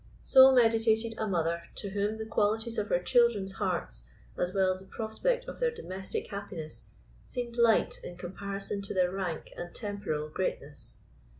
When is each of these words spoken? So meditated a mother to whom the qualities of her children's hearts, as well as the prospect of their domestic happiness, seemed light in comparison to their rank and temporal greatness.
So 0.23 0.51
meditated 0.51 1.13
a 1.19 1.27
mother 1.27 1.61
to 1.75 1.89
whom 1.91 2.17
the 2.17 2.25
qualities 2.25 2.79
of 2.79 2.87
her 2.89 2.97
children's 3.03 3.51
hearts, 3.51 4.05
as 4.35 4.51
well 4.51 4.71
as 4.73 4.79
the 4.79 4.87
prospect 4.87 5.47
of 5.47 5.59
their 5.59 5.69
domestic 5.69 6.31
happiness, 6.31 6.89
seemed 7.23 7.55
light 7.55 7.99
in 8.03 8.17
comparison 8.17 8.81
to 8.81 8.95
their 8.95 9.11
rank 9.11 9.51
and 9.55 9.75
temporal 9.75 10.27
greatness. 10.31 10.97